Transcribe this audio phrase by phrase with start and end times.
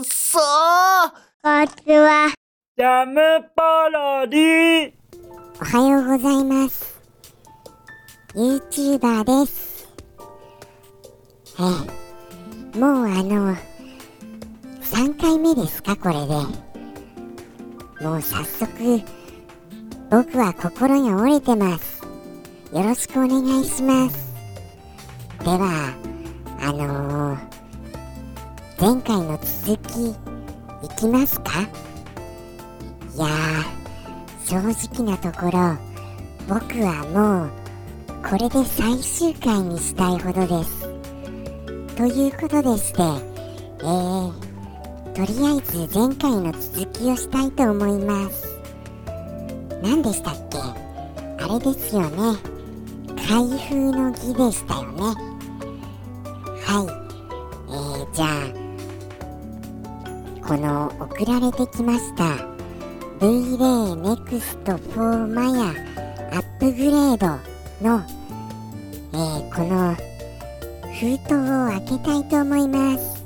[0.00, 1.12] そー
[1.42, 2.32] こんにちは。
[2.78, 3.20] ジャム
[3.54, 4.92] パロディ
[5.60, 6.98] おはようございます。
[8.34, 9.86] YouTuber です。
[11.60, 11.62] え
[12.74, 13.54] え、もうあの、
[14.80, 18.02] 3回目ですか、これで。
[18.02, 19.02] もう早速、
[20.10, 22.02] 僕は心が折れてます。
[22.72, 24.32] よろしくお願いします。
[25.40, 25.94] では、
[26.62, 27.51] あのー
[28.82, 30.14] 前回の続き、い
[30.98, 31.60] きますか？
[33.14, 34.56] いやー、正
[34.92, 35.78] 直なところ
[36.48, 37.50] 僕はもう
[38.28, 40.88] これで最終回にしたいほどです。
[41.94, 44.32] ということでしてえー、
[45.12, 48.48] とりあえず前回の続きをしたいと思います。
[49.80, 50.58] 何でしたっけ？
[50.58, 52.36] あれですよね。
[53.28, 55.02] 開封の儀でしたよね。
[56.64, 57.01] はい。
[60.52, 62.36] この送られてきました。
[63.20, 65.72] V-Ray Next for Maya
[66.30, 67.26] アップグレード
[67.80, 68.02] の、
[69.14, 69.94] えーこの
[70.92, 73.24] 封筒を開けたいと思います。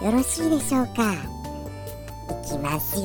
[0.00, 1.12] よろしいでしょうか？
[1.12, 3.04] いきますよ。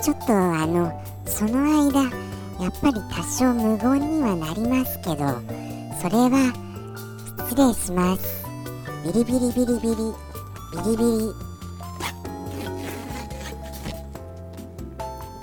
[0.00, 2.04] ちょっとあのその間
[2.62, 5.16] やっぱり多少無言にはなりますけど
[6.00, 6.52] それは
[7.48, 8.46] 失礼します。
[9.04, 9.96] ビリビリビリビリ
[10.72, 11.45] ビリビリ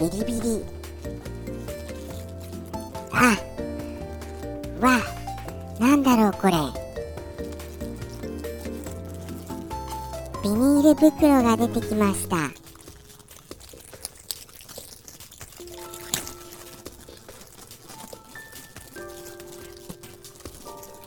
[0.04, 0.66] ビリビリ。
[3.14, 3.38] あ
[4.82, 5.00] わ
[5.80, 6.54] なんだろうこれ。
[10.44, 12.36] ビニール袋が出てきました。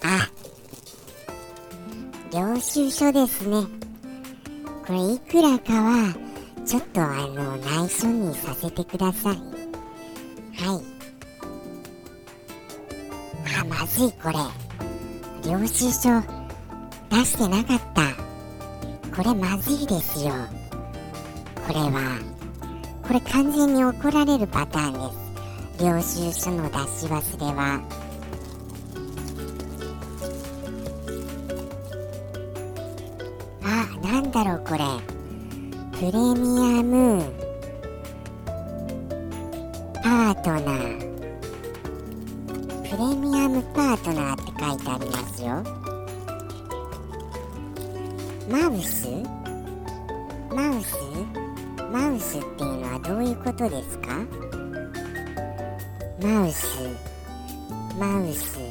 [0.09, 0.31] あ
[2.33, 3.67] 領収書ですね。
[4.87, 6.26] これいくらかは
[6.67, 9.37] ちょっとあの内緒にさせてください。
[9.37, 10.85] はい。
[13.61, 14.35] あまずいこれ。
[15.49, 16.21] 領収書
[17.09, 18.03] 出してなかった。
[19.15, 20.33] これまずいですよ。
[21.69, 22.19] これは。
[23.07, 25.85] これ完全に怒られるパターンです。
[25.85, 27.81] 領収書の出し忘れは。
[33.63, 35.16] あなんだろうこれ。
[35.99, 37.23] プレミアム
[39.95, 41.01] パートナー。
[42.83, 45.65] プレミアムパートナーって書いてありますよ。
[48.51, 49.09] マウス？
[50.55, 50.99] マウス？
[51.91, 54.19] マウスっていうのはどういうことですか？
[56.23, 56.77] マウス。
[57.99, 58.59] マウス。
[58.59, 58.69] 期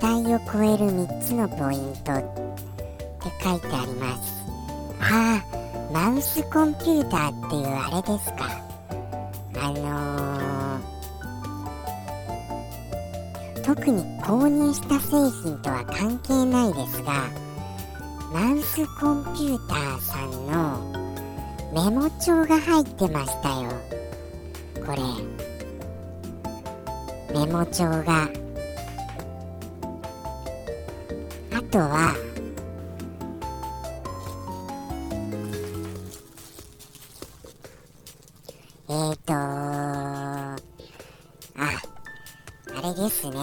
[0.00, 4.38] 待を超える3つのポイントって書いてあります。
[5.00, 5.47] ああ
[5.92, 8.68] マウスコンピューターっていうあれですか。
[9.60, 17.28] あのー、特に購入した製品とは関係ないですが
[18.32, 20.98] マウスコンピューターさんの
[21.72, 23.70] メモ帳が入ってましたよ。
[24.86, 24.98] これ。
[27.34, 28.28] メモ帳が。
[31.52, 32.14] あとは
[38.90, 40.56] えーとあ
[41.56, 43.36] あれですね。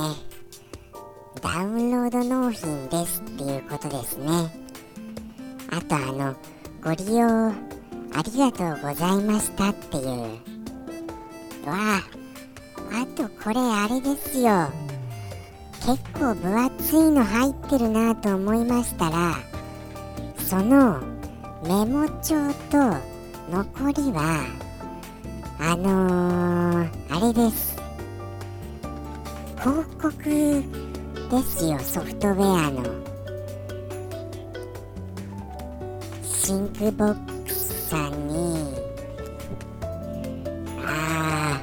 [1.42, 4.28] ダウンロード納品ですっていうことですね。
[5.72, 6.36] あとあの
[6.84, 7.54] ご利用あ
[8.24, 10.06] りがとうございましたっていう。
[11.68, 12.02] わあ
[12.92, 14.72] あとこれあれですよ。
[15.86, 19.36] 結構分厚いの入ってるなと思いましたら
[20.38, 21.00] その
[21.64, 22.98] メモ帳と
[23.52, 24.65] 残りは
[25.60, 27.76] あのー、あれです。
[29.66, 32.84] 広告ですよソフトウェアの
[36.22, 38.76] Thinkbox さんに
[40.86, 41.60] あ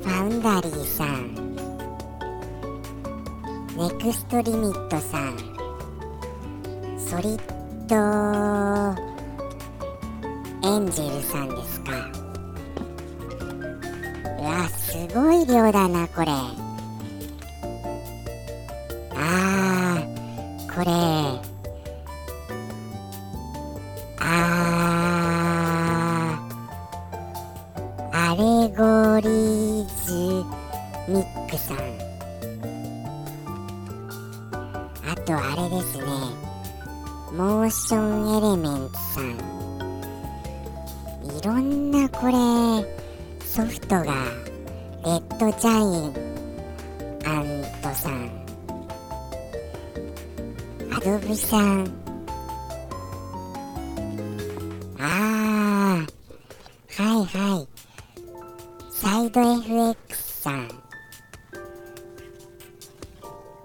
[0.00, 1.34] ー Foundry さん
[3.76, 5.36] Next Limit さん
[6.96, 7.40] ソリッ
[7.88, 7.96] ド
[10.68, 12.17] エンジェルさんですか。
[15.14, 16.32] ごい量だなこれ。
[19.14, 20.90] あーこれ。
[24.18, 28.16] あー。
[28.16, 30.12] アレゴリーズ
[31.08, 31.76] ミックさん。
[35.10, 36.04] あとあれですね。
[37.30, 39.24] 申ションエレメンツさん。
[41.36, 42.32] いろんなこれ
[43.44, 44.47] ソフトが
[45.04, 46.28] レッドジャイ
[47.24, 48.30] アントさん。
[50.92, 51.86] アドビさん。
[54.98, 56.04] あ
[56.98, 57.68] あはいはい。
[58.90, 60.68] サイド FX さん。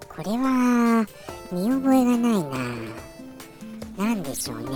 [0.08, 1.04] これは
[1.50, 2.58] 見覚えがないな。
[3.98, 4.68] 何でしょうね。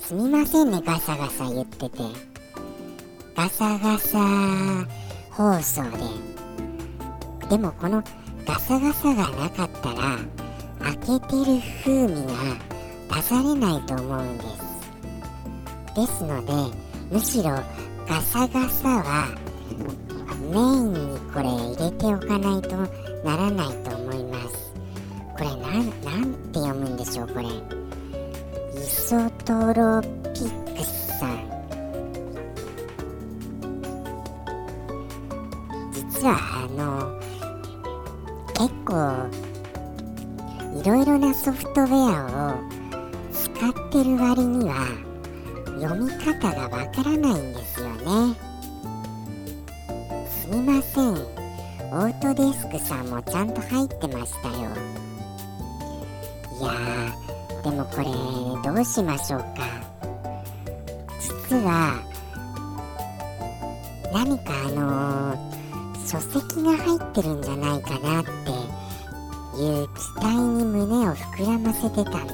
[0.00, 2.37] すみませんねガサガサ言ってて。
[3.38, 4.18] ガサガサ。
[5.30, 7.48] 放送で。
[7.48, 8.02] でもこの
[8.44, 10.18] ガサガサがなかったら
[10.80, 14.44] 開けてる風味が出されないと思うんで
[15.94, 16.00] す。
[16.00, 16.52] ですので
[17.12, 17.50] むしろ
[18.08, 19.28] ガサガサは
[20.50, 22.76] メインにこれ入れておかないと
[23.24, 24.74] ならないと思います。
[25.36, 27.44] これなんて読むんでしょうこれ。
[27.44, 30.02] イソトロ
[30.34, 30.57] ピ
[41.44, 42.58] ソフトウェアを
[43.32, 44.86] 使ってる割には
[45.80, 48.34] 読み方がわからないんですよね。
[50.28, 51.14] すみません。
[51.90, 54.54] オートデスクさんもちゃんと入ってましたよ。
[56.60, 58.04] いやーでもこれ
[58.74, 59.46] どうしましょうか。
[61.20, 61.94] 実は
[64.12, 65.48] 何かあのー
[66.08, 68.30] 書籍が入ってるんじゃないかなって
[69.60, 72.32] いう期待に胸を膨らませてたんで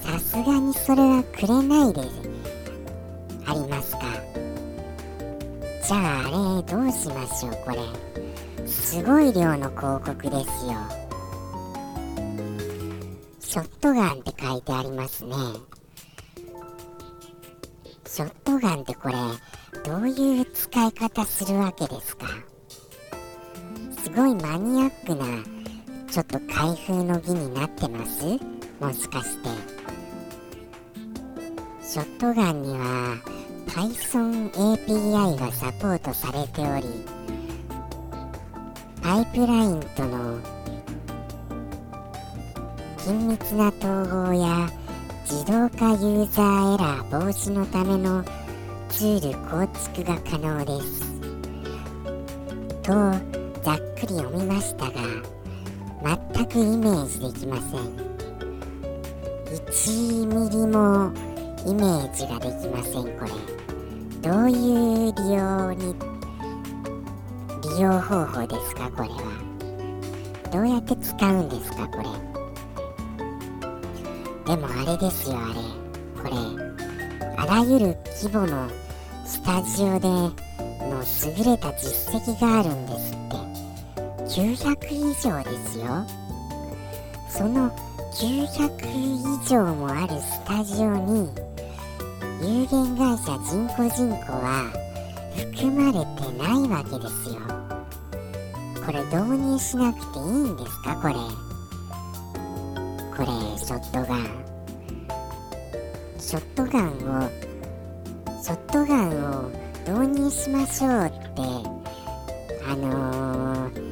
[0.00, 0.08] す。
[0.08, 2.08] さすがにそれはくれないです
[3.46, 4.00] ありますか？
[5.86, 8.66] じゃああれどうしましょうこれ。
[8.66, 10.74] すごい量の広告ですよ。
[13.40, 15.34] ショットガンって書いてありますね。
[18.06, 19.14] ショットガンってこれ
[19.84, 22.26] どういう使い方するわけですか？
[24.02, 25.24] すごいマニアックな
[26.10, 28.24] ちょっと開封の儀になってます？
[28.80, 29.48] もしかして。
[31.80, 33.16] ショットガンには
[33.68, 36.84] Python API がサポートされており
[39.02, 40.40] パイプラインとの
[42.98, 44.68] 緊密な統合や
[45.24, 48.24] 自動化ユーザーエラー防止のための
[48.88, 51.02] ツール構築が可能です。
[52.82, 53.31] と
[53.62, 54.92] ざっくり読みましたが
[56.34, 58.12] 全くイメージできません。
[59.52, 61.12] 1ミリも
[61.64, 63.30] イメージができませんこれ。
[64.20, 64.54] どうい
[65.10, 65.94] う利用に
[67.76, 69.16] 利用方法ですかこれは。
[70.50, 72.04] どうやって使うんですかこれ。
[74.44, 75.54] でもあれですよあれ。
[76.20, 76.34] これ
[77.36, 78.68] あらゆる規模の
[79.24, 80.32] スタジオでの
[81.38, 83.41] 優れた実績があるんですって。
[84.32, 86.06] 900以上ですよ。
[87.28, 87.70] その
[88.14, 88.48] 900
[88.86, 91.28] 以上もあるスタジオに
[92.40, 94.72] 有限会社人工人口は
[95.36, 97.40] 含まれてないわけですよ。
[98.86, 100.96] これ導入しなくていいんですか？
[100.96, 101.14] これ。
[103.14, 103.26] これ
[103.58, 104.18] ショットガン。
[106.18, 107.28] ショットガンを
[108.42, 109.10] ショットガン
[109.44, 109.50] を
[109.86, 111.42] 導入しましょうって
[112.66, 113.91] あのー、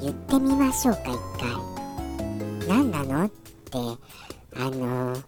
[0.00, 3.78] 言ってみましょうか一回何なのって
[4.56, 5.22] あのー、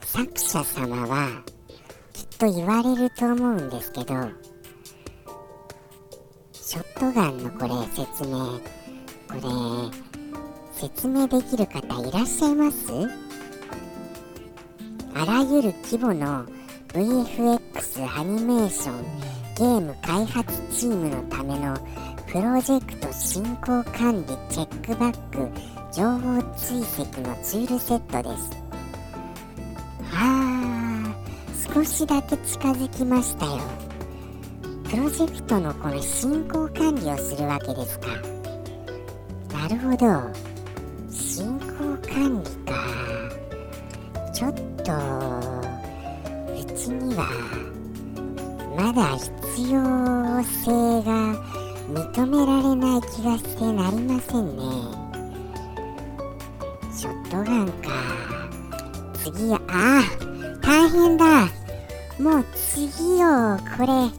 [0.00, 1.42] 作者様は
[2.12, 4.14] きっと言われると思うんですけど
[6.52, 8.60] ショットガンのこれ説明
[9.28, 9.40] これ
[10.72, 12.86] 説明できる方いらっしゃいます？
[15.14, 16.46] あらゆる規模の
[16.88, 19.04] VFX アニメーション
[19.56, 21.76] ゲーム開発チームのための
[22.30, 25.50] プロジェクト進行管理チェックバック
[25.92, 28.50] 情報追跡のツールセットです。
[30.14, 33.58] あー少しだけ近づきましたよ。
[34.84, 38.06] プロジェクトのこの進行管理をするわけですか。
[39.52, 40.32] なるほど。
[41.10, 41.68] 進行
[42.08, 42.78] 管理か。
[44.32, 44.92] ちょっと
[46.54, 47.26] うちには
[48.78, 51.59] まだ必要性が
[51.92, 54.62] 認められない気がしてなりませんね。
[56.96, 57.90] ショットガンか
[59.22, 60.02] 次ああ
[60.60, 61.46] 大変だ。
[62.18, 64.10] もう次をこれ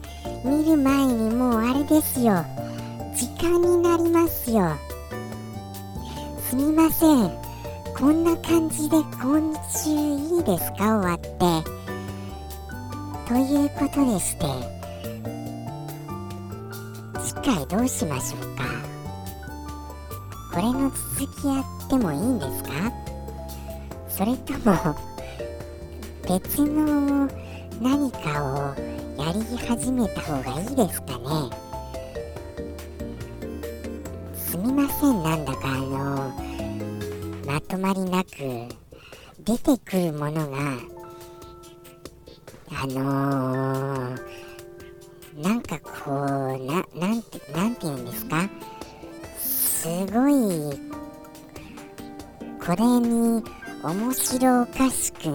[0.44, 2.44] 見る前にもうあれですよ。
[3.14, 4.76] 時間になりますよ。
[6.48, 7.30] すみません。
[7.96, 10.98] こんな感じで今週いいですか？
[10.98, 11.28] 終わって。
[13.28, 14.81] ということでして。
[17.54, 18.64] 回どうしましょうか？
[20.52, 22.70] これの続きやってもいいんですか？
[24.08, 24.96] それとも
[26.26, 27.28] 別の
[27.80, 28.74] 何かを
[29.22, 31.24] やり始めた方がいいですかね？
[34.34, 36.32] すみませんなんだかあの
[37.46, 38.28] まとまりなく
[39.40, 40.58] 出てくるものが
[42.74, 44.18] あのー、
[45.36, 46.16] なんかこう
[46.66, 48.48] ななんてなんて言うんですか？
[49.38, 50.32] すごい
[52.64, 53.42] これに
[53.82, 55.26] 面白おかしく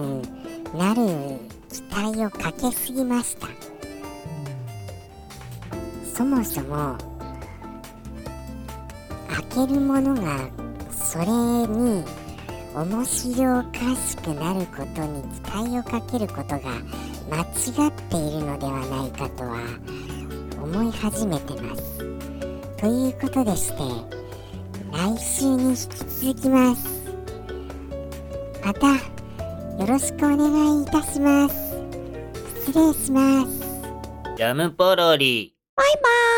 [0.76, 1.38] なる
[1.70, 3.48] 期待をかけすぎました。
[6.14, 6.96] そもそも
[9.50, 10.48] 開けるものが
[10.90, 12.04] それに
[12.84, 16.60] 面白おかしくなることに期待をかけることが
[17.28, 19.58] 間違っているのではないかとは
[20.62, 21.98] 思い始めてます。
[22.76, 23.78] ということでして
[24.92, 25.88] 来週に引き
[26.30, 26.86] 続きます。
[28.64, 31.56] またよろしくお願いいたします。
[32.64, 33.58] 失礼します。
[34.36, 35.52] ジャムポロリ。
[35.74, 36.37] バイバーイ